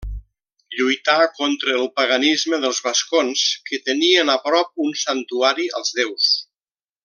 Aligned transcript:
Lluità 0.77 1.17
contra 1.39 1.75
el 1.81 1.85
paganisme 1.99 2.59
dels 2.63 2.79
vascons, 2.87 3.45
que 3.69 3.81
tenien 3.91 4.33
a 4.37 4.39
prop 4.49 4.85
un 4.87 4.99
santuari 5.03 5.69
als 5.83 5.97
déus. 6.01 6.33